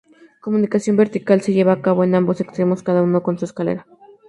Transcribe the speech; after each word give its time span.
Comunicación 0.41 0.97
vertical 0.97 1.41
se 1.41 1.53
lleva 1.53 1.73
a 1.73 1.81
cabo 1.83 2.03
en 2.03 2.15
ambos 2.15 2.41
extremos, 2.41 2.81
cada 2.81 3.03
uno 3.03 3.21
con 3.21 3.37
su 3.37 3.45
escalera. 3.45 3.85